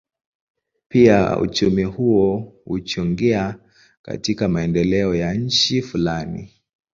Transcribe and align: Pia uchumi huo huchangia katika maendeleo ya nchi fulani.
Pia 0.89 1.37
uchumi 1.39 1.83
huo 1.83 2.37
huchangia 2.65 3.59
katika 4.01 4.47
maendeleo 4.47 5.15
ya 5.15 5.33
nchi 5.33 5.81
fulani. 5.81 6.53